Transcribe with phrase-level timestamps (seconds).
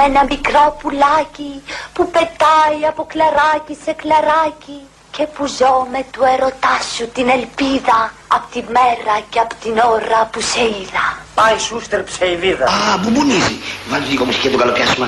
[0.00, 1.52] με ένα μικρό πουλάκι
[1.92, 4.78] που πετάει από κλαράκι σε κλαράκι
[5.14, 7.98] και που ζω με του ερωτά σου την ελπίδα
[8.36, 11.06] απ' τη μέρα και απ' την ώρα που σε είδα.
[11.34, 12.64] Πάει σούστρεψε η βίδα.
[12.64, 13.56] Α, μπουμπουνίζει.
[13.90, 15.06] Βάλτε λίγο μουσική για το καλοπιάσμα.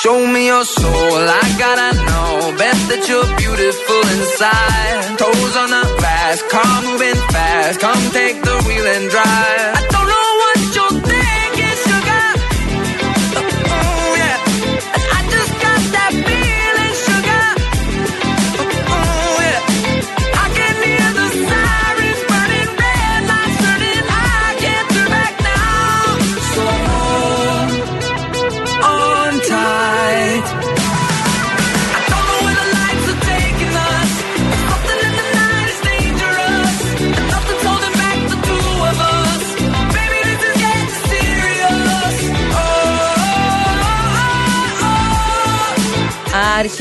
[0.00, 2.32] Show me your soul, I gotta know.
[2.60, 5.02] Bet that you're beautiful inside.
[5.20, 7.76] Toes on the glass, car moving fast.
[7.84, 10.05] Come take the wheel and drive.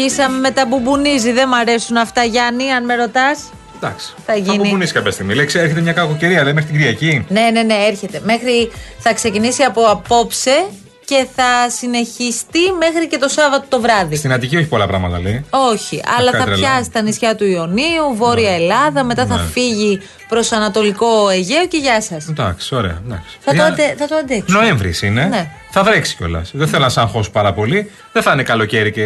[0.06, 1.32] Αρχίσαμε με τα μπουμπουνίζει.
[1.32, 3.40] Δεν μ' αρέσουν αυτά, Γιάννη, αν με ρωτάς.
[3.76, 4.14] Εντάξει.
[4.26, 4.56] Θα γίνει.
[4.56, 5.34] αποπουνήσει κάποια στιγμή.
[5.34, 7.26] Λέξη, έρχεται μια κακοκαιρία, δεν μέχρι την Κυριακή.
[7.30, 8.22] Ναι, ναι, ναι, έρχεται.
[8.24, 10.66] Μέχρι θα ξεκινήσει από απόψε
[11.06, 14.16] και θα συνεχιστεί μέχρι και το Σάββατο το βράδυ.
[14.16, 15.46] Στην Αττική όχι πολλά πράγματα λέει.
[15.50, 16.68] Όχι, αλλά θα κάνει τρελά.
[16.70, 19.44] πιάσει τα νησιά του Ιωνίου, Βόρεια Ελλάδα, μετά θα Ναι.
[19.54, 22.28] φύγει προς Ανατολικό Αιγαίο και γεια σας.
[22.30, 23.02] Εντάξει, ωραία.
[23.06, 23.38] Εντάξει.
[23.40, 24.60] Θα, το Για- αντε, θα το αντέξω.
[24.60, 25.24] Νοέμβρης είναι.
[25.26, 25.50] Ναι.
[25.70, 26.50] Θα βρέξει κιόλας.
[26.54, 27.92] Δεν θέλω να σ' αγχώσω πάρα πολύ.
[28.12, 29.04] Δεν θα είναι καλοκαίρι και,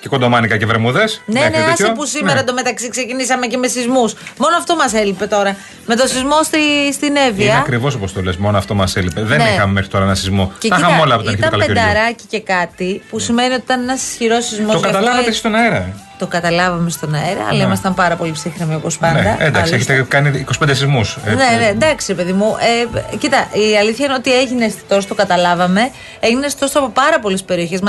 [0.00, 1.04] και κοντομάνικα και βρεμούδε.
[1.24, 4.14] Ναι, ναι, άσε που σήμερα το μεταξύ ξεκινήσαμε και με σεισμούς.
[4.38, 5.56] Μόνο αυτό μας έλειπε τώρα.
[5.86, 6.58] Με το σεισμό στη,
[6.92, 7.56] στην Είναι Εύβοια.
[7.58, 8.36] ακριβώς όπως το λες.
[8.36, 9.20] Μόνο αυτό μας έλειπε.
[9.22, 9.48] Δεν Ναι.
[9.54, 10.52] είχαμε μέχρι τώρα ένα σεισμό.
[10.58, 11.82] Και Τα κοίτα, είχαμε όλα από την αρχή του ήταν καλοκαιριού.
[11.92, 14.74] πενταράκι και κάτι, που σημαίνει ότι ήταν ένας ισχυρός σεισμός.
[14.74, 15.94] Το καταλάβατε εσείς στον αέρα.
[16.18, 16.24] Ε.
[16.24, 17.64] Το καταλάβαμε στον αέρα, αλλά Ναι.
[17.64, 19.22] ήμασταν πάρα πολύ ψύχρεμοι όπως πάντα.
[19.22, 19.92] Ναι, εντάξει, Άλλωστε.
[19.92, 21.18] έχετε κάνει 25 σεισμούς.
[21.24, 22.56] Ναι, ναι, εντάξει, ρε παιδί μου.
[23.12, 25.90] Ε, κοίτα, η αλήθεια είναι ότι έγινε τόσο, το καταλάβαμε.
[26.20, 27.80] Έγινε τόσο από πάρα πολλές περιοχές.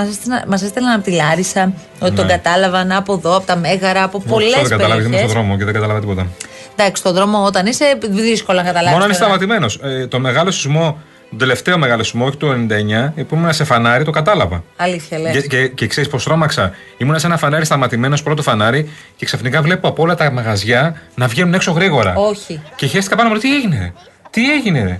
[0.48, 2.32] Μας έστελναν από τη Λάρισα, ότι τον Ναι.
[2.32, 5.30] κατάλαβαν από εδώ, από τα Μέγαρα, από πολλές Δεν καταλάβεις, ήμουν περιοχές.
[5.32, 6.28] στον δρόμο και δεν κατάλαβα τίποτα.
[6.76, 8.92] Εντάξει, στον δρόμο όταν είσαι δύσκολο να καταλάβεις.
[8.92, 9.80] Μόνο αν είσαι σταματημένος.
[9.84, 10.98] Ε, το μεγάλο σεισμό,
[11.30, 14.64] τον τελευταίο μεγάλο σεισμό, όχι το 99, που ήμουν σε φανάρι, το κατάλαβα.
[14.76, 15.32] Αλήθεια, λες.
[15.32, 16.72] Και, και, και ξέρεις πώς τρόμαξα.
[16.98, 21.28] Ήμουν σε ένα φανάρι σταματημένος, πρώτο φανάρι, και ξαφνικά βλέπω από όλα τα μαγαζιά να
[21.28, 22.14] βγαίνουν έξω γρήγορα.
[22.16, 22.62] Όχι.
[22.76, 23.94] Και χαίστηκα πάνω μου, λέω, τι έγινε, ρε;
[24.30, 25.00] Τι έγινε, ρε;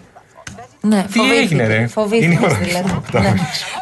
[0.82, 2.60] Ναι, Τι έγινε, ρε; Φοβήθηκες, Είναι η ώρα.
[2.62, 2.94] δηλαδή.
[2.98, 3.20] Οκτώ.
[3.20, 3.34] Ναι.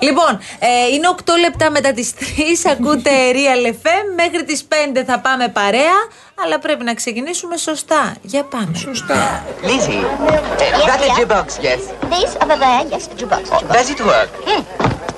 [0.01, 2.65] Λοιπόν, ε, είναι 8 λεπτά μετά τις 3.
[2.71, 4.03] Ακούτε Real FM.
[4.15, 5.97] Μέχρι τις 5 θα πάμε παρέα.
[6.43, 8.15] Αλλά πρέπει να ξεκινήσουμε σωστά.
[8.21, 8.71] Για πάμε.
[8.75, 9.43] Σωστά.
[9.63, 11.81] Lizzie, uh, that a jukebox, yes.
[12.13, 13.43] This over there, yes, jukebox.
[13.51, 13.75] jukebox.
[13.77, 14.29] Does it work?
[14.47, 14.63] Hmm.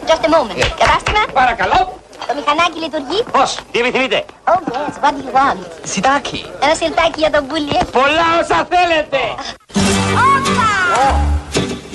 [0.09, 0.59] Just a moment.
[0.83, 1.99] Κατάστημα, Παρακαλώ.
[2.27, 5.57] το μηχανάκι λειτουργεί; Πώς, τι επιθυμείτε; Oh yes, what do you want?
[5.83, 6.45] Σιτάκι.
[6.63, 7.77] Ένα σιρτάκι για τον πουλί.
[7.91, 9.17] Πολλά όσα θέλετε.
[10.35, 11.38] Όπα!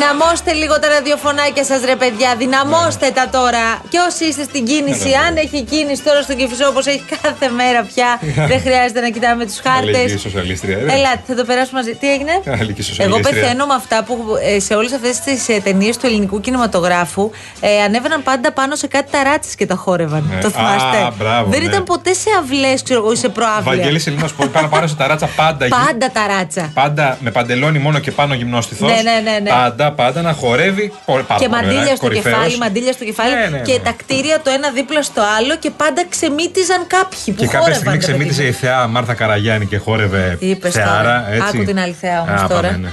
[0.00, 2.30] Δυναμώστε λίγο τα ραδιοφωνάκια σας, ρε παιδιά.
[2.42, 3.64] Δυναμώστε τα τώρα.
[3.92, 7.80] Και όσοι είστε στην κίνηση, αν έχει κίνηση τώρα στον Κυφισό όπως έχει κάθε μέρα
[7.90, 8.08] πια,
[8.50, 9.82] δεν χρειάζεται να κοιτάμε τους χάρτες.
[9.82, 10.80] Αλληλεγγύη σοσιαλίστρια, ε.
[10.80, 11.92] Ελάτε, θα το περάσουμε μαζί.
[12.00, 13.40] Τι έγινε; Αλληλεγγύη Εγώ σοσιαλίστρια.
[13.40, 17.82] πεθαίνω με αυτά που ε, σε όλες αυτές τις ε, ταινίες του ελληνικού κινηματογράφου ε,
[17.82, 20.22] ανέβαιναν πάντα πάνω σε κάτι ταράτσε και τα χόρευαν.
[20.34, 20.40] Ναι.
[20.40, 21.66] Το θυμάστε; Α, μπράβο, δεν ναι.
[21.70, 23.62] ήταν ποτέ σε αυλές, ξέρω εγώ, ή σε προάβλια.
[23.76, 25.64] Βαγγέλης Ελλήνο που πάνω πάνω σε ταράτσα πάντα.
[25.70, 26.70] γυ- Πάντα ταράτσα.
[26.74, 28.88] Πάντα με παντελόνι μόνο και πάνω γυμνόστιθος.
[28.88, 29.50] Ναι, ναι, ναι, ναι.
[29.90, 30.92] Πάντα, πάντα να χορεύει.
[31.06, 32.34] Πάρα και πολύ μαντίλια ωραία, στο κορυφαίος.
[32.34, 33.34] κεφάλι, μαντίλια στο κεφάλι.
[33.34, 33.58] Ναι, ναι, ναι.
[33.62, 37.58] Και τα κτίρια το ένα δίπλα στο άλλο και πάντα ξεμύτιζαν κάποιοι που Και κάποια
[37.60, 37.74] χόρευαν.
[37.80, 38.48] στιγμή ρε παιδί ξεμύτησε μου.
[38.48, 40.92] η θεά Μάρθα Καραγιάννη και χόρευε Τι είπες θεάρα.
[40.96, 41.26] τώρα.
[41.30, 41.48] Έτσι.
[41.56, 42.68] Άκου την άλλη θεά όμως Α, τώρα.
[42.68, 42.92] πάμε,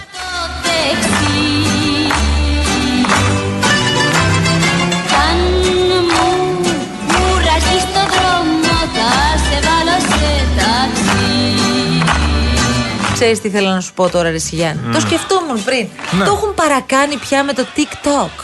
[13.19, 14.93] Ξέρεις τι θέλω να σου πω τώρα, Ρε Σιγιάννη.
[14.93, 15.87] Το σκεφτόμουν πριν.
[16.17, 16.25] Ναι.
[16.25, 18.43] Το έχουν παρακάνει πια με το TikTok.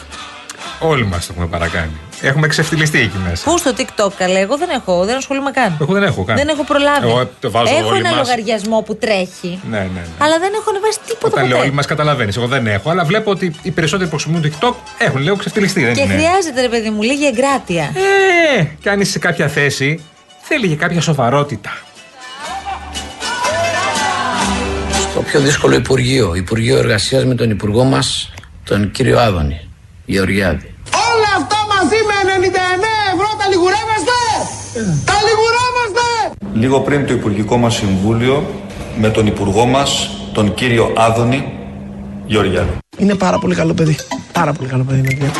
[0.79, 1.91] Όλοι μας το έχουμε παρακάνει.
[2.22, 3.44] Έχουμε ξεφτυλιστεί εκεί μέσα.
[3.51, 5.78] Πού στο TikTok, καλέ, εγώ δεν έχω, δεν ασχολούμαι καν.
[5.81, 6.40] Εγώ δεν έχω κάνει.
[6.40, 7.08] Δεν έχω προλάβει.
[7.08, 8.17] Εγώ το βάζω έχω όλοι ένα μας.
[8.17, 9.59] λογαριασμό που τρέχει.
[9.70, 10.02] Ναι, ναι, ναι.
[10.17, 11.67] Αλλά δεν έχω ανεβάσει τίποτα Όταν λέω ποτέ.
[11.67, 12.35] όλοι μας καταλαβαίνεις.
[12.37, 15.84] Εγώ δεν έχω, αλλά βλέπω ότι οι περισσότεροι που χρησιμοποιούν TikTok έχουν λίγο ξεφτυλιστεί.
[15.84, 16.14] Δεν Και είναι.
[16.14, 17.84] χρειάζεται, ρε παιδί μου, λίγη εγκράτεια.
[18.59, 20.03] Ε, και αν είσαι σε κάποια θέση,
[20.41, 21.72] θέλει και κάποια σοβαρότητα.
[25.34, 28.34] Πιο δύσκολο Υπουργείο, Υπουργείο Εργασίας με τον Υπουργό μας,
[28.64, 29.70] τον κύριο Άδωνη
[30.06, 30.76] Γεωργιάδη.
[31.12, 34.20] Όλα αυτά μαζί με 99 ευρώ τα λιγουρεύεστε!
[35.06, 36.50] Τα λιγουρεύεστε!
[36.53, 38.64] Λίγο πριν το Υπουργικό μας Συμβούλιο
[39.00, 41.53] με τον Υπουργό μας, τον κύριο Άδωνη
[42.26, 42.78] Γεωργιάδη.
[42.97, 43.96] Είναι πάρα πολύ καλό παιδί.
[44.32, 45.32] Πάρα πολύ καλό παιδί, με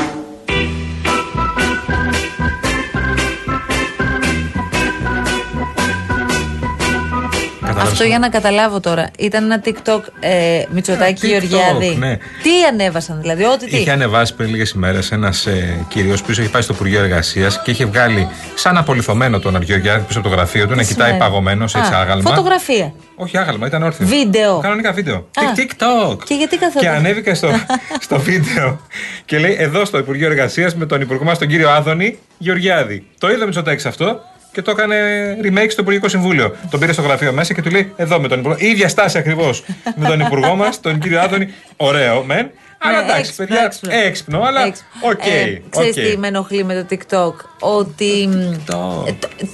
[7.84, 9.10] Αυτό για να καταλάβω τώρα.
[9.20, 11.96] Ήταν ένα TikTok ε, Μητσοτάκη Ένα TikTok, Γεωργιάδη.
[11.96, 12.18] ναι.
[12.18, 13.78] Τι ανέβασαν, δηλαδή, ό,τι τι.
[13.78, 17.72] Είχε ανεβάσει πριν λίγες ημέρες ένας ε, κύριο που είχε πάει στο Υπουργείο Εργασίας και
[17.72, 21.24] είχε βγάλει σαν απολυθωμένο τον Αργιογιάδη πίσω από το γραφείο του να Τι κοιτάει σημαίνει;
[21.30, 22.30] παγωμένος έτσι Α, άγαλμα.
[22.30, 22.94] Φωτογραφία.
[23.16, 24.06] Όχι άγαλμα, ήταν όρθιο.
[24.08, 24.60] Βίντεο.
[24.60, 25.16] Κανονικά βίντεο.
[25.16, 25.52] Α.
[25.56, 26.18] Τικ- TikTok.
[26.26, 27.50] Και γιατί καθόταν; Και ανέβηκε στο,
[28.06, 28.80] στο βίντεο
[29.26, 33.06] και λέει εδώ στο Υπουργείο Εργασίας με τον Υπουργό μας τον κύριο Άδωνη Γεωργιάδη.
[33.20, 34.20] Το είδε Μητσοτάκης αυτό
[34.54, 34.96] και το έκανε
[35.44, 36.56] remake στο Υπουργικό Συμβούλιο.
[36.70, 38.58] Τον πήρε στο γραφείο μέσα και του λέει εδώ με τον Υπουργό.
[38.60, 39.64] Η ίδια στάση ακριβώς
[39.96, 41.54] με τον Υπουργό μας, τον κύριο Άδωνη.
[41.78, 42.52] Ωραίο, μεν.
[42.86, 43.94] Αλλά Ναι, εντάξει, έξυπνο, παιδιά, έξυπνο.
[43.94, 45.10] έξυπνο, αλλά Έξυπνο.
[45.10, 45.26] οκ.
[45.26, 46.04] Ε, ξέρεις οκ.
[46.12, 49.06] τι με ενοχλεί με το TikTok; Ότι μ, ε, το-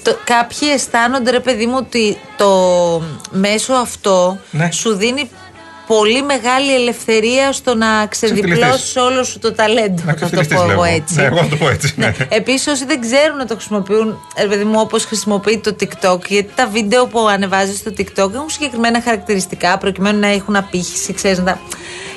[0.03, 2.51] το- κάποιοι αισθάνονται, ρε παιδί μου, ότι το
[3.31, 4.71] μέσο αυτό Ναι.
[4.71, 5.29] σου δίνει
[5.95, 8.95] πολύ μεγάλη ελευθερία στο να ξεδιπλώσει Ξεφτιλιστείς.
[8.95, 10.01] όλο σου το ταλέντο.
[10.05, 10.83] Να Να το ξεφτιλιστείς, πω εγώ λέγω.
[10.83, 11.15] έτσι.
[11.15, 11.93] Ναι, εγώ να το πω έτσι.
[11.97, 12.13] Ναι.
[12.29, 16.49] Επίσης, όσοι δεν ξέρουν να το χρησιμοποιούν, ρε παιδί μου, όπως χρησιμοποιεί το TikTok, γιατί
[16.55, 21.43] τα βίντεο που ανεβάζεις στο TikTok έχουν συγκεκριμένα χαρακτηριστικά προκειμένου να έχουν απήχηση, ξέρεις να
[21.43, 21.59] τα.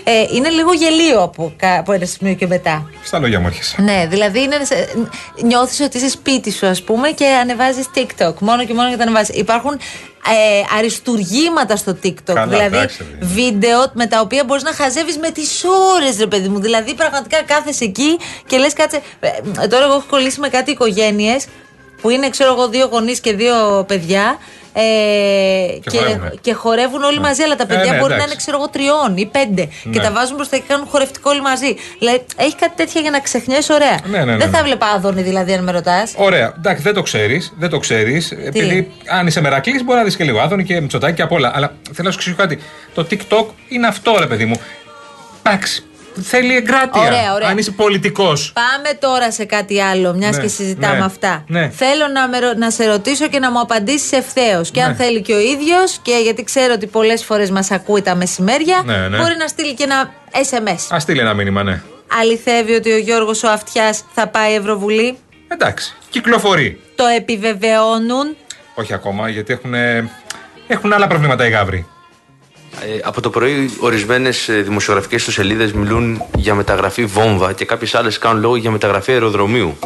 [0.04, 2.90] Ε, είναι λίγο γελίο από, κα- από ένα σημείο και μετά.
[3.04, 3.82] Στα λόγια μου έρχεσαι.
[3.82, 4.56] Ναι, δηλαδή είναι,
[5.42, 9.02] νιώθεις ότι είσαι σπίτι σου ας πούμε και ανεβάζεις TikTok μόνο και μόνο για να
[9.02, 9.36] ανεβάζεις.
[9.36, 13.32] Υπάρχουν ε, αριστουργήματα στο TikTok, Καλά, δηλαδή εντάξει, ρε παιδί.
[13.42, 15.64] βίντεο με τα οποία μπορείς να χαζεύεις με τις
[15.96, 16.60] ώρες ρε παιδί μου.
[16.60, 21.46] Δηλαδή πραγματικά κάθεσαι εκεί και λες κάτσε, ε, τώρα εγώ έχω κολλήσει με κάτι οικογένειες
[22.00, 24.38] που είναι ξέρω εγώ δύο γονείς και δύο παιδιά
[24.74, 24.82] ε,
[25.90, 26.32] και, χορεύουνε.
[26.40, 28.24] και χορεύουν όλοι μαζί, αλλά τα Ε, παιδιά ναι, μπορεί να εντάξει.
[28.26, 30.02] είναι ξέρω εγώ τριών ή πέντε και Ναι.
[30.02, 31.76] τα βάζουν μπροστά και κάνουν χορευτικό όλοι μαζί.
[31.98, 33.98] Δηλαδή έχει κάτι τέτοια για να ξεχνιέσαι ωραία.
[34.04, 34.52] Ναι, ναι, ναι, Δεν ναι.
[34.52, 36.12] θα έβλεπα άδωνη δηλαδή, αν με ρωτάς.
[36.16, 36.54] Ωραία.
[36.56, 37.52] Εντάξει, δεν το ξέρεις.
[37.58, 38.30] Δεν το ξέρεις.
[38.30, 41.52] Επειδή αν είσαι μερακλή, μπορεί να δεις και λίγο Άδωνη και Μητσοτάκη και απ' όλα.
[41.54, 42.58] Αλλά θέλω να σου εξηγήσω κάτι.
[42.94, 44.60] Το TikTok είναι αυτό, ρε παιδί μου.
[45.42, 45.84] Εντάξει.
[46.22, 47.00] Θέλει εγκράτεια.
[47.02, 47.48] Ωραία, ωραία.
[47.48, 48.52] Αν είσαι πολιτικός.
[48.52, 51.44] Πάμε τώρα σε κάτι άλλο, μιας Ναι, και συζητάμε ναι, αυτά.
[51.48, 51.68] ναι.
[51.74, 54.70] Θέλω να, με, ρω- να σε ρωτήσω και να μου απαντήσεις ευθέως.
[54.70, 54.96] Και αν Ναι.
[54.96, 58.96] θέλει και ο ίδιος, και γιατί ξέρω ότι πολλές φορές μας ακούει τα μεσημέρια, Ναι,
[59.08, 59.16] ναι.
[59.16, 60.94] μπορεί να στείλει και ένα SMS.
[60.94, 61.82] Α στείλει ένα μήνυμα, ναι.
[62.20, 65.18] Αληθεύει ότι ο Γιώργος ο Αυτιάς θα πάει Ευρωβουλή;
[65.48, 65.94] Εντάξει.
[66.10, 66.80] Κυκλοφορεί.
[66.94, 68.36] Το επιβεβαιώνουν;
[68.74, 69.74] Όχι ακόμα, γιατί έχουν,
[70.66, 71.86] έχουν άλλα προβλήματα οι γάβροι.
[72.80, 78.18] Ε, από το πρωί, ορισμένες δημοσιογραφικές τους σελίδες μιλούν για μεταγραφή βόμβα και κάποιες άλλες
[78.18, 79.78] κάνουν λόγο για μεταγραφή αεροδρομίου.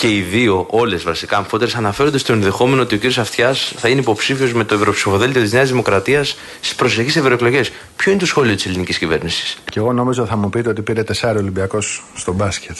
[0.00, 3.18] Και οι δύο, όλες βασικά αμφότερε, αναφέρονται στο ενδεχόμενο ότι ο κ.
[3.18, 7.72] Αυτιάς θα είναι υποψήφιος με το ευρωψηφοδέλτιο της Νέας Δημοκρατίας στις προσεχείς ευρωεκλογές.
[7.96, 11.02] Ποιο είναι το σχόλιο της ελληνικής κυβέρνησης; Και εγώ νόμιζα θα μου πείτε ότι πήρε
[11.02, 12.76] τεσσάρι Ολυμπιακός στο μπάσκετ.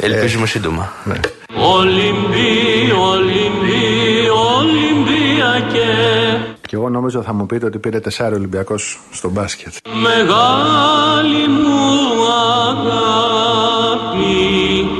[0.00, 0.92] Ελπίζουμε σύντομα.
[1.04, 1.20] Ναι.
[1.54, 4.28] Ολυμπί, Ολυμπί,
[4.58, 5.92] Ολυμπιακέ
[6.68, 9.72] Και εγώ νόμιζα θα μου πείτε ότι πήρε τεσσάρι Ολυμπιακός στο μπάσκετ.
[10.02, 12.24] Μεγάλη μου
[12.68, 13.32] αγάπη
[14.12, 14.91] Ολυμπιακάραμα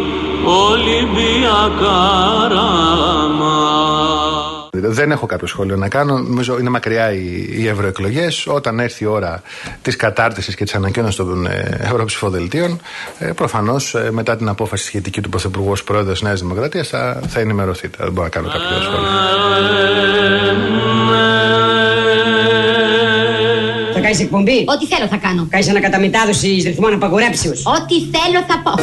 [4.84, 6.18] Δεν έχω κάποιο σχόλιο να κάνω.
[6.18, 8.46] Νομίζω είναι μακριά οι, οι ευρωεκλογές.
[8.46, 9.42] Όταν έρθει η ώρα
[9.82, 12.80] της κατάρτισης και της ανακοίνωσης των ε, ευρωψηφοδελτίων,
[13.18, 17.40] ε, προφανώς μετά την απόφαση σχετική του Πρωθυπουργού ως πρόεδρος της Νέας Δημοκρατίας θα, θα
[17.40, 17.96] ενημερωθείτε.
[18.00, 19.08] Δεν μπορώ να κάνω κάποιο σχόλιο.
[23.94, 25.46] Θα κάνεις εκπομπή; Ό,τι θέλω θα κάνω.
[25.50, 27.62] Κάνεις ανακαταμετάδοση ρυθμών απαγορέψεως.
[27.66, 28.82] Ό,τι θέλω θα πω.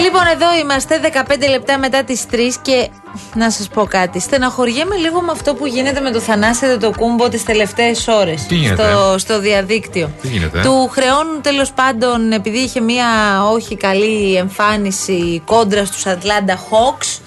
[0.00, 2.88] Λοιπόν, εδώ είμαστε 15 λεπτά μετά τις 3 και
[3.34, 4.20] να σας πω κάτι.
[4.20, 8.46] Στεναχωριέμαι λίγο με αυτό που γίνεται με το Θανάση το κούμπο τις τελευταίες ώρες.
[8.46, 10.10] Τι γίνεται; Στο, στο διαδίκτυο.
[10.20, 13.06] Τι γίνεται; Του χρεώνουν τέλος πάντων, επειδή είχε μία
[13.52, 17.20] όχι καλή εμφάνιση κόντρα στους Atlanta Hawks,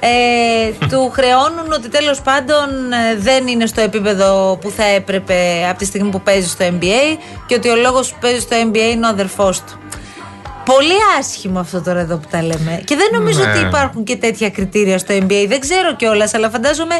[0.00, 5.78] ε, του χρεώνουν ότι τέλος πάντων ε, δεν είναι στο επίπεδο που θα έπρεπε από
[5.78, 9.06] τη στιγμή που παίζει στο NBA και ότι ο λόγος που παίζει στο NBA είναι
[9.06, 9.79] ο αδερφός του.
[10.64, 12.82] Πολύ άσχημο αυτό τώρα εδώ που τα λέμε.
[12.84, 13.50] Και δεν νομίζω Ναι.
[13.50, 15.44] ότι υπάρχουν και τέτοια κριτήρια στο NBA.
[15.48, 16.94] Δεν ξέρω κιόλας, αλλά φαντάζομαι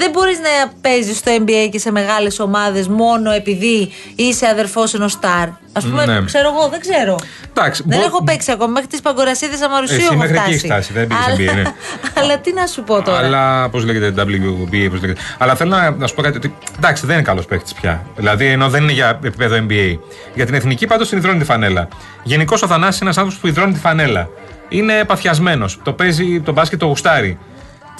[0.00, 5.12] Δεν μπορείς να παίζεις στο NBA και σε μεγάλες ομάδες μόνο επειδή είσαι αδερφός ενός
[5.12, 5.48] στάρ.
[5.72, 6.24] Α πούμε, Ναι.
[6.24, 7.16] ξέρω εγώ, δεν ξέρω.
[7.50, 8.70] Εντάξει, Δεν μπο- έχω παίξει ακόμα.
[8.70, 10.54] Μέχρι τις παγκορασίδες Αμαρουσίου Εσύ έχω μέχρι εκεί φτάσει.
[10.54, 11.62] έχεις φτάσει, δεν πήγες Αλλά- NBA, ναι.
[12.22, 13.18] Αλλά τι να σου πω τώρα.
[13.18, 15.20] Αλλά πώς λέγεται WBA, πώς λέγεται.
[15.38, 16.36] Αλλά θέλω να, να σου πω κάτι.
[16.36, 18.06] Ότι, εντάξει, δεν είναι καλός παίκτης πια.
[18.16, 19.98] Δηλαδή, ενώ δεν είναι για επίπεδο NBA.
[20.34, 21.88] Για την εθνική πάντως την υδρώνει τη φανέλα.
[22.22, 24.28] Γενικώς ο Θανάσης είναι ένας άνθρωπος που υδρώνει τη φανέλα.
[24.68, 25.78] Είναι παθιασμένος.
[25.82, 27.38] Το παίζει το μπάσκετ, το γουστάρει.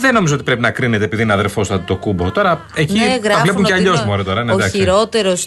[0.00, 2.30] Δεν νομίζω ότι πρέπει να κρίνεται επειδή είναι αδερφός του το κούμπο.
[2.30, 4.44] Τώρα εκεί Ναι, τα γράφουν βλέπουν και ότι αλλιώς είναι μόνο τώρα.
[4.44, 4.76] Ναι, ο εντάξει.
[4.78, 5.46] χειρότερος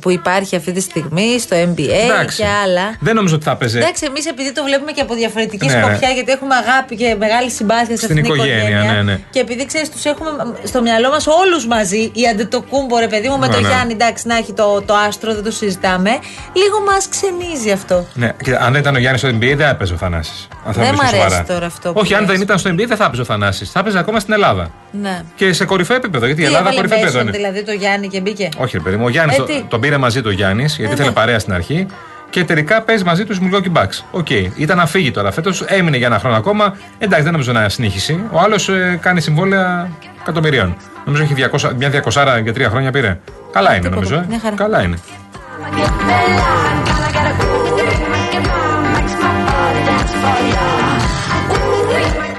[0.00, 2.36] που υπάρχει αυτή τη στιγμή στο NBA Εντάξει.
[2.36, 2.96] και άλλα.
[3.00, 3.78] Δεν νομίζω ότι θα παίζει.
[3.78, 5.80] Εντάξει, εμείς επειδή το βλέπουμε και από διαφορετική Ναι, ναι.
[5.80, 8.92] σκοπιά, γιατί έχουμε αγάπη και μεγάλη συμπάθεια σε Στην αυτήν την οικογένεια, οικογένεια.
[8.92, 9.20] ναι, ναι.
[9.30, 10.30] Και επειδή ξέρεις, τους έχουμε
[10.64, 12.10] στο μυαλό μας όλους μαζί.
[12.14, 13.68] Η Αντετοκούμπο, ρε παιδί μου, με Ναι, το ναι.
[13.68, 16.10] Γιάννη, εντάξει, να έχει το, το άστρο, δεν το συζητάμε.
[16.52, 18.06] Λίγο μας ξενίζει αυτό.
[18.14, 20.48] Ναι, και αν δεν ήταν ο Γιάννης στο NBA, δεν έπαιζε ο Θανάσης.
[20.70, 22.30] Δεν μ' αρέσει τώρα αυτό που Όχι, αν λες.
[22.30, 23.38] δεν ήταν στο NBA, δεν θα έπαιζε ο Θανάση.
[23.48, 24.70] Θα έπαιζε ακόμα στην Ελλάδα.
[25.02, 25.22] Ναι.
[25.34, 26.26] Και σε κορυφαίο επίπεδο.
[26.26, 27.48] Γιατί η Τι Ελλάδα έβαλε κορυφαίο επίπεδο Μπέσον, είναι.
[27.50, 28.48] δηλαδή το Γιάννη και μπήκε.
[28.56, 29.04] Όχι, ρε παιδί μου.
[29.04, 29.64] Ο Γιάννη Ε, το, τι?
[29.68, 31.14] τον πήρε μαζί του ο Γιάννη, γιατί Ε, ήθελε ναι.
[31.14, 31.86] παρέα στην αρχή.
[32.30, 34.04] Και τελικά παίζει μαζί του Milwaukee Bucks.
[34.10, 34.30] Οκ.
[34.56, 36.76] Ήταν να φύγει τώρα φέτο, έμεινε για ένα χρόνο ακόμα.
[36.98, 38.20] Εντάξει, δεν νομίζω να συνεχίσει.
[38.30, 38.58] Ο άλλο
[39.00, 40.76] κάνει συμβόλαια εκατομμυρίων.
[41.04, 43.18] Νομίζω έχει 200, μια 200 για τρία χρόνια πήρε.
[43.52, 44.14] Καλά είναι, νομίζω.
[44.14, 44.24] ε.
[44.28, 44.56] Μια χαρά.
[44.56, 44.96] Καλά είναι.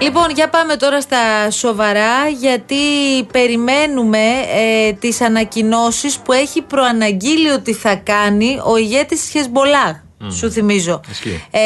[0.01, 2.75] Λοιπόν, για πάμε τώρα στα σοβαρά, γιατί
[3.31, 4.17] περιμένουμε
[4.55, 9.95] ε, τις ανακοινώσεις που έχει προαναγγείλει ότι θα κάνει ο ηγέτης της Χεσμολάχ.
[10.29, 11.01] Σου θυμίζω.
[11.11, 11.43] Ισχύει.
[11.51, 11.61] Ε,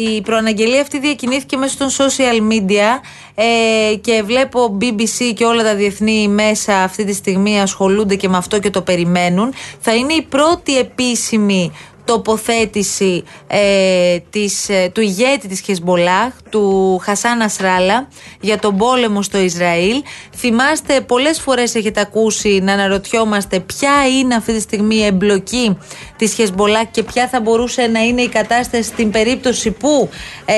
[0.00, 3.00] η προαναγγελία αυτή διακινήθηκε μέσω των social media
[3.34, 8.36] ε, και βλέπω BBC και όλα τα διεθνή μέσα αυτή τη στιγμή ασχολούνται και με
[8.36, 9.52] αυτό και το περιμένουν.
[9.80, 11.72] Θα είναι η πρώτη επίσημη
[12.06, 18.08] τοποθέτηση ε, της, ε, του ηγέτη της Χεσμολάχ, του Χασάν Ασράλα,
[18.40, 20.02] για τον πόλεμο στο Ισραήλ.
[20.36, 25.78] Θυμάστε, πολλές φορές έχετε ακούσει να αναρωτιόμαστε ποια είναι αυτή τη στιγμή η εμπλοκή
[26.16, 30.08] της Χεσμολάχ και ποια θα μπορούσε να είναι η κατάσταση στην περίπτωση που
[30.44, 30.54] ε,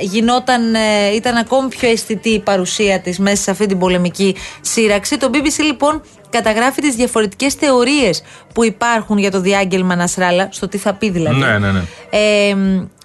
[0.00, 5.16] γινόταν, ε, ήταν ακόμη πιο αισθητή η παρουσία της μέσα σε αυτή την πολεμική σύραξη.
[5.16, 6.02] Το BBC λοιπόν
[6.36, 8.22] καταγράφει τις διαφορετικές θεωρίες
[8.54, 11.38] που υπάρχουν για το διάγγελμα Νασράλα, στο τι θα πει δηλαδή.
[11.38, 11.82] Ναι, ναι, ναι.
[12.10, 12.56] Ε,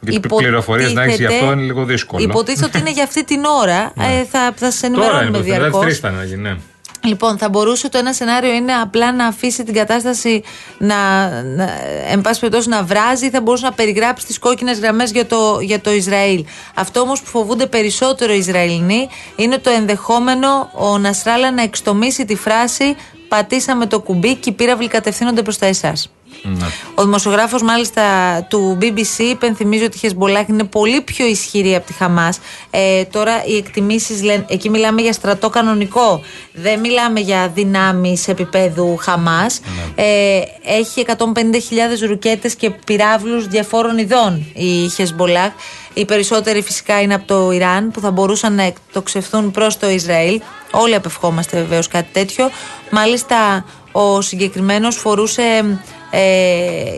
[0.02, 2.24] Γιατί πληροφορίες να έχεις γι' αυτό είναι λίγο δύσκολο.
[2.24, 3.94] Υποτίθεται ότι είναι για αυτή την ώρα.
[4.20, 5.82] ε, θα, θα σα Τώρα ενημερώνουμε είναι διαρκώς.
[5.82, 6.42] τρεις ήταν να γίνει.
[6.42, 6.56] Ναι.
[7.04, 10.44] Λοιπόν, θα μπορούσε το ένα σενάριο είναι απλά να αφήσει την κατάσταση
[10.78, 10.96] να,
[11.44, 11.70] να
[12.12, 15.60] εν πάση περιπτώσει, να βράζει ή θα μπορούσε να περιγράψει τις κόκκινες γραμμές για το,
[15.62, 16.46] για το Ισραήλ.
[16.76, 22.36] Αυτό όμως που φοβούνται περισσότερο οι Ισραηλινοί είναι το ενδεχόμενο ο Νασράλα να εξτομίσει τη
[22.36, 22.96] φράση
[23.32, 26.10] «Πατήσαμε το κουμπί και οι πύραυλοι κατευθύνονται προς τα εσάς».
[26.44, 26.66] Ναι.
[26.96, 28.04] Ο δημοσιογράφος, μάλιστα
[28.50, 32.40] του BBC, υπενθυμίζει ότι η Χεσμολάχ είναι πολύ πιο ισχυρή από τη Χαμάς.
[32.70, 36.22] Ε, τώρα οι εκτιμήσεις λένε, εκεί μιλάμε για στρατό κανονικό.
[36.54, 39.62] Δεν μιλάμε για δυνάμεις επίπεδου Χαμάς.
[39.96, 45.52] Ε, έχει 150.000 ρουκέτες και πυράβλους διαφόρων ειδών η Χεσμολάχ.
[45.94, 50.42] Οι περισσότεροι φυσικά είναι από το Ιράν που θα μπορούσαν να εκτοξευθούν προς το Ισραήλ.
[50.72, 52.50] Όλοι απευχόμαστε βεβαίως κάτι τέτοιο.
[52.90, 55.64] Μάλιστα, ο συγκεκριμένος φορούσε ε,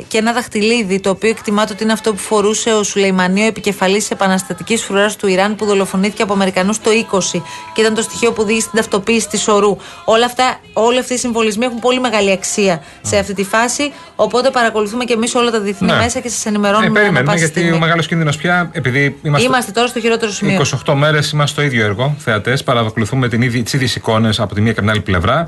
[0.07, 3.99] και ένα δαχτυλίδι το οποίο εκτιμάται ότι είναι αυτό που φορούσε ο Σουλεϊμανί, ο επικεφαλής
[3.99, 7.41] της επαναστατικής φρουράς του Ιράν που δολοφονήθηκε από Αμερικανούς το 20
[7.73, 9.77] και ήταν το στοιχείο που οδήγησε στην ταυτοποίηση της ορού.
[10.05, 13.91] Όλα αυτά, όλοι αυτοί οι συμβολισμοί έχουν πολύ μεγάλη αξία σε αυτή τη φάση.
[14.15, 15.95] Οπότε παρακολουθούμε και εμείς όλα τα διεθνή Ναι.
[15.97, 17.75] μέσα και σας Ε, ενημερώνουμε ανά περιμένουμε πάσα γιατί στιγμή.
[17.75, 20.61] ο μεγάλος κίνδυνος πια, επειδή είμαστε, Είμαστε τώρα στο χειρότερο σημείο.
[20.85, 24.79] 28 μέρες είμαστε στο ίδιο έργο, θεατές, παρακολουθούμε τις ίδιες εικόνες από τη μία και
[24.79, 25.47] από την άλλη πλευρά.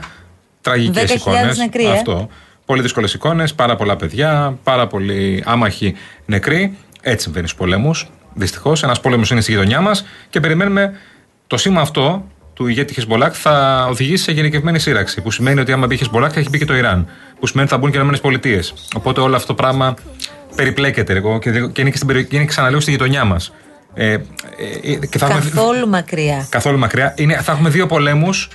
[0.61, 1.57] Τραγικές 10.000 εικόνες.
[1.57, 2.01] νεκροί, ε.
[2.65, 2.73] Αυτό.
[2.73, 5.95] Πολύ δύσκολες εικόνες, πάρα πολλά παιδιά, πάρα πολλοί άμαχοι
[6.25, 6.77] νεκροί.
[7.01, 8.09] Έτσι συμβαίνει στους πολέμους.
[8.33, 10.93] Δυστυχώς, ένας πόλεμος είναι στη γειτονιά μας και περιμένουμε
[11.47, 15.21] το σήμα αυτό του ηγέτη Χεσμολάκ θα οδηγήσει σε γενικευμένη σύραξη.
[15.21, 17.07] Που σημαίνει ότι άμα μπει η Χεσμολάκ θα έχει μπει και το Ιράν.
[17.39, 18.63] Που σημαίνει ότι θα μπουν και οι ΗΠΑ.
[18.95, 19.93] Οπότε όλο αυτό το πράγμα
[20.55, 23.53] περιπλέκεται εγώ, και, και είναι και, στην περιοχή, και είναι ξαναλέω στη γειτονιά μας.
[23.93, 24.17] Ε, ε,
[24.83, 26.47] ε, και θα έχουμε, Καθόλου μακριά.
[26.49, 27.13] καθόλου μακριά.
[27.17, 28.49] Είναι, θα έχουμε δύο πολέμους.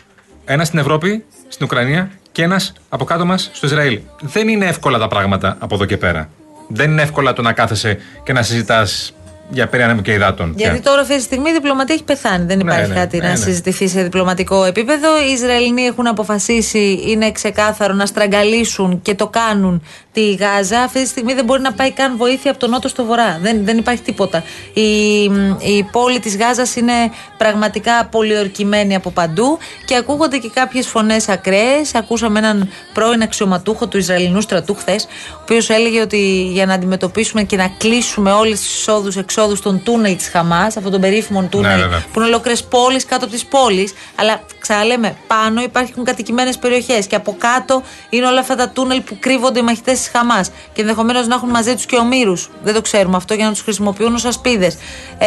[0.45, 4.01] Ένα στην Ευρώπη, στην Ουκρανία και ένας από κάτω μας στο Ισραήλ.
[4.21, 6.29] Δεν είναι εύκολα τα πράγματα από εδώ και πέρα.
[6.69, 9.15] Δεν είναι εύκολα το να κάθεσαι και να συζητάς
[9.51, 10.53] για περί ανέμου και υδάτων.
[10.57, 10.91] Γιατί πια.
[10.91, 12.45] τώρα αυτή τη στιγμή η διπλωματία έχει πεθάνει.
[12.45, 13.37] Δεν Ναι, υπάρχει ναι, κάτι ναι, να ναι.
[13.37, 15.09] συζητηθεί σε διπλωματικό επίπεδο.
[15.29, 21.09] Οι Ισραηλινοί έχουν αποφασίσει, είναι ξεκάθαρο, να στραγγαλίσουν και το κάνουν τη Γάζα, αυτή τη
[21.09, 23.39] στιγμή δεν μπορεί να πάει καν βοήθεια από τον νότο στο βορρά.
[23.43, 24.43] Δεν, δεν υπάρχει τίποτα.
[24.73, 25.23] Η,
[25.59, 26.93] η πόλη της Γάζας είναι
[27.39, 31.95] πραγματικά πολιορκημένη από παντού και ακούγονται και κάποιες φωνές ακραίες.
[31.95, 37.43] Ακούσαμε έναν πρώην αξιωματούχο του Ισραηλινού στρατού χθες, ο οποίος έλεγε ότι για να αντιμετωπίσουμε
[37.43, 42.05] και να κλείσουμε όλες τις εισόδου-εξόδου των τούνελ της Χαμάς, αυτόν τον περίφημο τούνελ βέβαια.
[42.13, 43.93] που είναι ολόκληρες πόλεις κάτω από τις πόλεις.
[44.15, 49.17] Αλλά ξαναλέμε, πάνω υπάρχουν κατοικημένες περιοχές και από κάτω είναι όλα αυτά τα τούνελ που
[49.21, 50.51] κρύβονται οι μαχητές τη Χαμάς.
[50.73, 52.51] Και ενδεχομένως να έχουν μαζί τους και ομήρους.
[52.63, 54.75] Δεν το ξέρουμε αυτό για να τους χρησιμοποιούν ως ασπίδες.
[55.19, 55.27] Ε,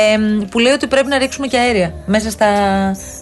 [0.50, 2.48] που λέει ότι πρέπει να ρίξουμε και αέρια μέσα στα,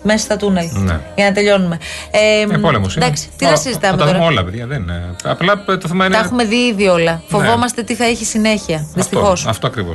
[0.04, 0.66] μέσα στα τούνελ.
[0.74, 1.00] Ναι.
[1.16, 1.78] Για να τελειώνουμε.
[2.12, 3.06] Ε, Ε, πόλεμος είναι.
[3.06, 4.66] εντάξει, τι Ω, να συζητάμε Θα τα δούμε τώρα; όλα, παιδιά.
[4.68, 5.16] Δεν είναι.
[5.24, 6.16] Απλά το θέμα είναι.
[6.16, 7.22] Τα έχουμε δει ήδη όλα.
[7.28, 8.88] Φοβόμαστε τι θα έχει συνέχεια.
[8.94, 9.32] Δυστυχώς.
[9.32, 9.94] Αυτό, αυτό ακριβώ.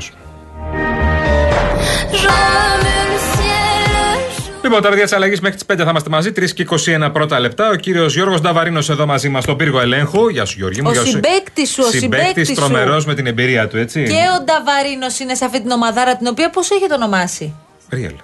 [4.67, 6.33] Λοιπόν, τώρα δια της αλλαγής μέχρι τις 5 θα είμαστε μαζί.
[6.33, 7.71] 3 και 21 πρώτα λεπτά.
[7.71, 10.29] Ο κύριος Γιώργος Νταβαρίνος εδώ μαζί μας στον πύργο ελέγχου.
[10.29, 10.89] Γεια σου, Γιώργη μου.
[10.89, 11.11] Ο Γεια σου.
[11.11, 12.55] συμπαίκτης σου, ο συμπαίκτης σου.
[12.55, 14.03] τρομερός με την εμπειρία του, έτσι.
[14.03, 17.55] Και ο Νταβαρίνος είναι σε αυτή την ομαδάρα την οποία πώς έχετε ονομάσει.
[17.93, 18.15] Real.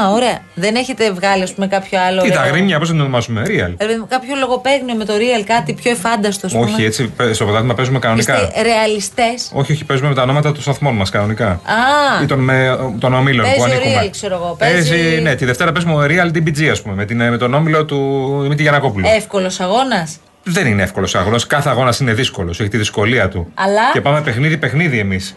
[0.00, 0.38] Α, ωραία.
[0.54, 2.22] Δεν έχετε βγάλει, ας πούμε, κάποιο άλλο.
[2.22, 3.42] Τι τα ωραίο- γρήμια, πώς να το ονομάσουμε.
[3.46, 6.46] Real; Ρε παιδί μου, κάποιο λογοπαίγνιο με το real, κάτι πιο εφάνταστο.
[6.46, 6.64] ας πούμε.
[6.64, 8.42] Όχι, έτσι πε- στο πρωτάθλημα παίζουμε κανονικά.
[8.42, 9.50] Είστε ρεαλιστές.
[9.54, 11.48] Όχι, όχι, παίζουμε με τα ονόματα των σταθμών μας κανονικά.
[11.48, 14.02] Α, Ή των, με, των ομίλων που παίζει ο ανήκουμε.
[14.06, 14.56] real, ξέρω εγώ.
[14.58, 14.90] Παίζει.
[14.90, 18.38] Παίζει, ναι, τη Δευτέρα παίζουμε Real DBG, ας πούμε, με, την, με τον όμιλο του
[18.42, 19.06] Δημήτρη Γιανακόπουλου.
[19.16, 20.16] Εύκολος αγώνας.
[20.44, 21.38] Δεν είναι εύκολος αγώνα.
[21.46, 22.60] Κάθε αγώνας είναι δύσκολος.
[22.60, 23.50] Έχει τη δυσκολία του.
[23.54, 25.36] Αλλά- Και πάμε παιχνίδι-παιχνίδι εμείς.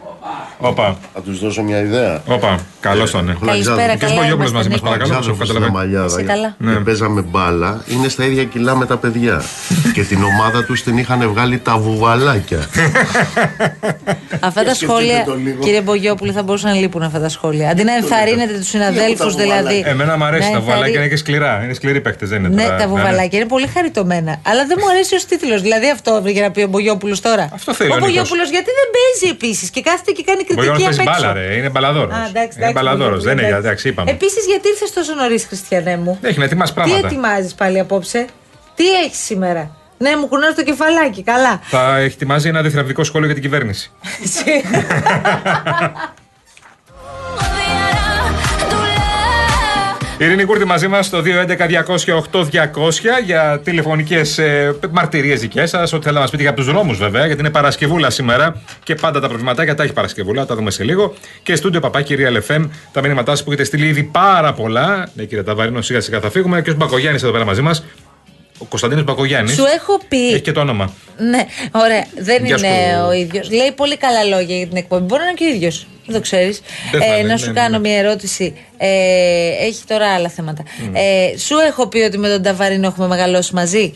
[0.60, 0.98] Όπα.
[1.14, 2.22] Θα τους δώσω μια ιδέα.
[2.28, 2.60] Όπα.
[2.80, 3.26] Καλό τον.
[3.26, 3.34] ναι.
[3.46, 4.86] Καλησπέρα, Και καλά Μπογιόπουλος είμαστε, μαζί μας, Νίκο.
[4.86, 5.14] παρακαλώ.
[5.14, 5.80] Αλεξάνδρος όπως στην καταλαβαίνω.
[5.80, 6.74] Αμαλιάδα Είσαι καλά.
[6.78, 9.42] και παίζαμε μπάλα, είναι στα ίδια κιλά με τα παιδιά.
[9.94, 12.60] και την ομάδα τους την είχαν βγάλει τα βουβαλάκια.
[14.40, 15.64] Αυτά τα σκεφτείτε σχόλια, το λίγο.
[15.64, 17.70] κύριε Μπογιόπουλε, θα μπορούσαν να λείπουν αυτά τα σχόλια.
[17.70, 19.84] Αντί να ενθαρρύνετε τους συναδέλφους, δηλαδή.
[19.86, 21.62] Εμένα μου αρέσει να τα βουβαλάκια, ενθαρρύ- είναι και σκληρά.
[21.64, 22.76] Είναι σκληροί παίκτες, δεν είναι Ναι, τώρα.
[22.78, 24.40] τα βουβαλάκια είναι πολύ χαριτωμένα.
[24.46, 25.60] Αλλά δεν μου αρέσει ω τίτλο.
[25.60, 27.50] Δηλαδή αυτό για να πει ο Μπογιόπουλος τώρα.
[27.54, 28.10] Αυτό θέλει ο Ο Νίκος.
[28.12, 31.34] Μπογιόπουλος γιατί δεν παίζει επίσης και κάθεται και κάνει Ο κριτική Μπογιόπουλος απ' παίζει έξω.
[31.34, 31.56] μπάλα, ρε.
[31.58, 32.14] Είναι μπαλαδόρος.
[32.16, 33.24] Α, εντάξει, Είναι μπαλαδόρος.
[33.24, 34.12] Δεν είναι, εντάξει, είπαμε.
[34.12, 37.08] Επίσης, γιατί ήρθες τόσο νωρίς, Χριστιανέ μου; Έχει να ετοιμάσει Τι πράγματα.
[37.08, 38.26] ετοιμάζεις πάλι απόψε,
[38.76, 41.60] Τι έχεις σήμερα; Ναι, μου κουνάς το κεφαλάκι, καλά.
[41.64, 43.92] Θα ετοιμάζει ένα διθραπτικό σχόλιο για την κυβέρνηση.
[50.18, 51.22] Ειρήνη Κούρτη μαζί μας στο
[52.32, 52.42] 211-208-200
[53.26, 55.94] για τηλεφωνικές ε, μαρτυρίες δικές σας.
[55.94, 59.20] Ό,τι θέλετε να μας πείτε για τους δρόμους βέβαια, γιατί είναι Παρασκευούλα σήμερα και πάντα
[59.20, 61.14] τα προβληματάκια τα έχει Παρασκευούλα, τα δούμε σε λίγο.
[61.44, 65.10] Και στούντιο παπάκι Real FM, τα μηνύματά σας που έχετε στείλει ήδη πάρα πολλά.
[65.16, 66.62] Ναι, κύριε Ταβαρίνο, σιγά σιγά θα φύγουμε.
[66.62, 67.84] Και ο Μπακογιάννης εδώ πέρα μαζί μας.
[68.58, 69.54] Ο Κωνσταντίνος Μπακογιάννης.
[69.54, 70.28] Σου έχω πει.
[70.28, 70.94] Έχει και το όνομα.
[71.18, 72.06] Ναι, ωραία.
[72.18, 73.08] Δεν Γεια είναι σου.
[73.08, 73.52] ο ίδιος.
[73.52, 75.04] Λέει πολύ καλά λόγια για την εκπομπή.
[75.06, 75.88] Μπορεί να είναι και ο ίδιος.
[76.06, 76.62] Δεν το ξέρεις.
[76.92, 77.88] Δεν θα Ε, είναι, να ναι, σου ναι, κάνω ναι.
[77.90, 78.56] μια ερώτηση.
[78.78, 78.88] Ε,
[79.66, 80.64] έχει τώρα άλλα θέματα.
[80.94, 83.94] Ε, σου έχω πει ότι με τον Ταβαρίνο έχουμε μεγαλώσει μαζί;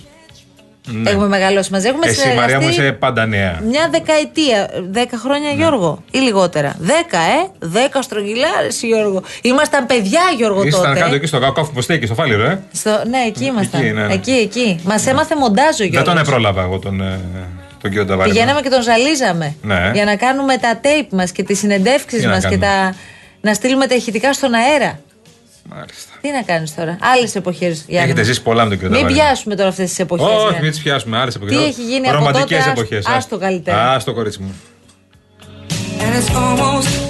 [0.91, 1.10] Ναι.
[1.10, 1.88] Έχουμε μεγαλώσει μαζί.
[1.88, 3.60] Έχουμε Εσύ, Μαρία μου, συνεργαστεί είσαι πάντα νέα.
[3.67, 4.69] μια δεκαετία.
[4.89, 6.04] Δέκα χρόνια, Γιώργο.
[6.12, 6.75] Ή λιγότερα.
[6.80, 7.49] Δέκα, ε.
[7.60, 9.21] Δέκα στρογγυλάρες, Γιώργο.
[9.41, 10.99] Ήμασταν παιδιά, Γιώργο Ήσταν τότε.
[10.99, 13.82] κάτω εκεί στο κόφι που στέκει, στο φάληρο, ε; Στο, ναι, εκεί ήμασταν.
[13.82, 14.13] Εκεί, ναι, ναι.
[14.13, 14.80] Εκεί, εκεί.
[14.84, 16.13] Μας έμαθε μοντάζ ο Δεν Γιώργος.
[16.13, 17.19] τον επρόλαβα εγώ τον, ε,
[17.82, 18.34] τον κύριο Ταβαρίνο.
[18.36, 19.56] Πηγαίναμε και τον ζαλίζαμε.
[19.62, 19.91] Ναι.
[19.93, 22.65] Για να κάνουμε τα tape μας και τις συνεντεύξεις Τι να μας και κάνουμε.
[22.65, 22.95] τα.
[23.41, 24.99] να στείλουμε τα ηχητικά στον αέρα.
[25.76, 26.12] Μάλιστα.
[26.22, 27.86] Τι να κάνεις τώρα; Άλλες εποχές.
[27.88, 29.24] Έχετε ζήσει πολλά με τον κύριο Μην Ταβαρίνο.
[29.26, 30.26] πιάσουμε τώρα αυτές τις εποχές.
[30.28, 31.18] Όχι, μην τις πιάσουμε.
[31.18, 31.58] Άλλες εποχές.
[31.58, 33.02] Τι έχει γίνει από τότε, ας- εποχέ.
[33.06, 33.90] άστο καλύτερα.
[33.92, 34.56] Α το κορίτσι μου.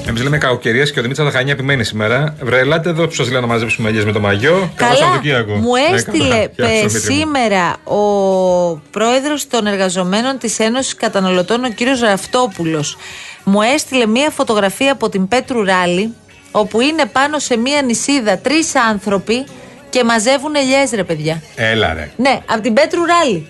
[0.08, 2.36] Εμείς λέμε κακοκαιρίες και ο Δημήτρης Αταχανιά επιμένει σήμερα.
[2.42, 4.52] Βρε, ελάτε εδώ που σα λέω να μαζέψουμε ελιέ με το μαγιό.
[4.52, 5.54] Καλό Καλά, Σαββατοκύριακο.
[5.54, 6.36] μου Ναι, έστειλε καλά.
[6.36, 7.16] ε, Γεια σου, Δημήτρη μου.
[7.16, 12.98] σήμερα ο πρόεδρος των εργαζομένων της Ένωσης Καταναλωτών, ο κύριος Ραφτόπουλος.
[13.44, 16.14] Μου έστειλε μία φωτογραφία από την Πέτρου Ράλη,
[16.52, 19.46] όπου είναι πάνω σε μία νησίδα τρεις άνθρωποι
[19.90, 21.42] και μαζεύουν ελιές ρε παιδιά.
[21.56, 22.12] Έλα ρε.
[22.18, 23.48] Ναι, από την Πέτρου Ράλη.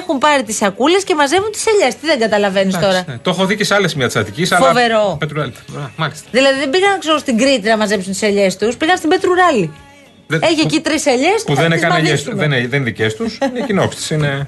[0.00, 1.94] Έχουν πάρει τις σακούλες και μαζεύουν τις ελιές.
[1.94, 3.04] Τι δεν καταλαβαίνεις τώρα.
[3.06, 4.44] Ναι, το έχω δει και σε άλλες σημεία τη Αττική.
[4.46, 5.18] Φοβερό.
[5.96, 6.28] Μάλιστα.
[6.30, 9.72] Δηλαδή δεν πήγαν ξέρω, στην Κρήτη να μαζέψουν τις ελιές τους, πήγαν στην Πέτρου Ράλη.
[10.26, 12.34] Δεν- Έχει που- εκεί τρεις ελιές Που θα δεν τις έκανε ελιές, μαδίσουμε.
[12.46, 13.38] δεν, είναι- δεν είναι δικές τους.
[13.50, 14.10] Είναι κοινόψεις.
[14.10, 14.44] Είναι.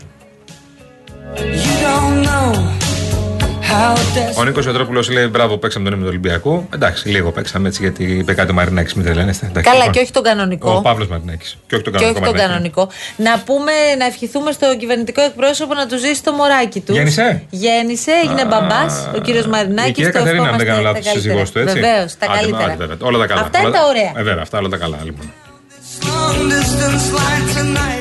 [4.39, 6.69] Ο Νίκος Ιωτρόπουλο λέει: Μπράβο, παίξαμε τον ύμνο του Ολυμπιακού.
[6.75, 9.47] Εντάξει, λίγο παίξαμε έτσι γιατί είπε κάτι ο Μαρινάκης, μην τρελαίνεστε.
[9.47, 9.93] Εντάξει, Καλά, λοιπόν.
[9.95, 10.71] και όχι τον κανονικό.
[10.73, 11.57] Ο Παύλος Μαρινάκης.
[11.67, 12.33] Και όχι τον Και όχι κανονικό.
[12.39, 12.71] τον Μαρινάκη.
[12.75, 12.89] κανονικό.
[13.17, 16.93] Να πούμε, να ευχηθούμε στο κυβερνητικό εκπρόσωπο να του ζήσει το μωράκι του.
[16.93, 19.93] Γέννησε; Γέννησε, έγινε μπαμπάς ο κύριος Η Μαρινάκη.
[19.93, 22.65] κυρία Κατερίνα, αν δεν κάνω λάθος, σύζυγό του, έτσι; Βεβαίως, τα Άντε, καλύτερα.
[22.65, 22.97] άντε, βέβαια.
[23.01, 23.41] Όλα τα καλά.
[23.41, 24.13] Αυτά Όλα είναι τα ωραία.
[24.17, 25.33] Ε, βέβαια, αυτά όλα τα καλά, λοιπόν.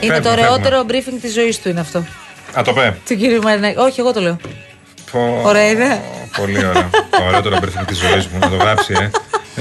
[0.02, 2.00] Είναι Φεύγουμε, το ωραιότερο briefing της ζωής του είναι αυτό.
[2.60, 2.96] Α, το πέ.
[3.08, 3.78] Του κύριου Μαρινάκη.
[3.78, 4.38] Όχι, εγώ το λέω.
[5.16, 6.00] Πω, Ωραία ιδέα.
[6.38, 6.90] Πολύ ωραία.
[7.10, 8.40] το ωραίο το briefing της ζωής μου.
[8.40, 9.10] Να το γράψει, ε.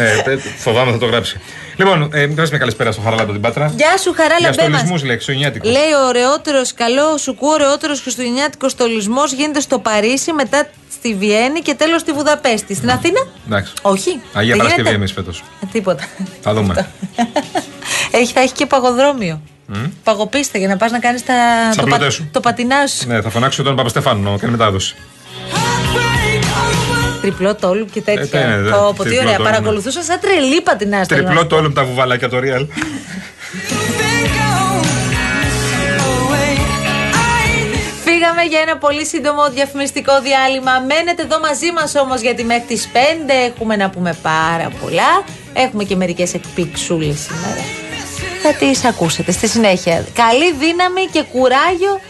[0.05, 1.41] Ε, τε- φοβάμαι θα το γράψει.
[1.77, 3.73] Λοιπόν, ε, πες μια καλησπέρα στο Χαραλάμπο την Πάτρα.
[3.77, 4.67] Γεια σου, χαρά Για λαμπέ μας.
[4.81, 5.71] στολισμούς λέει, Χριστουγεννιάτικους.
[5.71, 11.61] Λέει ο ωραιότερος, καλό σου κου, ωραιότερος χριστουγεννιάτικος στολισμός γίνεται στο Παρίσι, μετά στη Βιέννη
[11.61, 12.75] και τέλος στη Βουδαπέστη.
[12.75, 13.73] Στην Αθήνα, Εντάξει.
[13.83, 14.11] όχι.
[14.33, 15.43] Αγία Δεν Παρασκευή γίνεται; εμείς φέτος.
[15.63, 16.05] Ε, τίποτα.
[16.43, 16.75] Θα δούμε.
[18.21, 19.41] Έχει, θα έχει και παγοδρόμιο.
[19.67, 19.85] Μμ.
[20.05, 21.35] Παγοπίστε για να πας να κάνεις τα.
[21.73, 22.29] Σαν Το, πα, πλωτές σου.
[22.33, 23.09] το πατινάς σου.
[23.09, 24.95] ναι, θα φωνάξω τον Παπαστεφάνου να κάνει μετάδοση.
[27.25, 28.23] Τριπλό τόλου και τέτοια.
[28.23, 29.37] Ε, τι είναι, δε, Πω, πω, τι τριπλό ωραία.
[29.37, 29.51] τόλου, ναι.
[29.51, 31.07] Παρακολουθούσα σαν τρελή πατινάς.
[31.07, 31.55] θέλω να Τριπλό σου πω.
[31.55, 32.67] το όλο με τα βουβαλάκια το real.
[38.05, 40.73] Φύγαμε για ένα πολύ σύντομο διαφημιστικό διάλειμμα.
[40.89, 42.97] Μένετε εδώ μαζί μας όμως γιατί μέχρι τις 5
[43.51, 45.25] έχουμε να πούμε πάρα πολλά.
[45.53, 47.63] Έχουμε και μερικές εκπίξούλε σήμερα.
[48.43, 50.05] Θα τις ακούσετε στη συνέχεια.
[50.15, 52.01] Καλή δύναμη και κουράγιο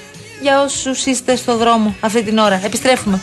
[0.43, 2.61] για όσους είστε στο δρόμο αυτή την ώρα.
[2.65, 3.21] Επιστρέφουμε.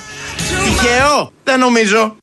[0.64, 2.16] Τυχαίο, δεν νομίζω.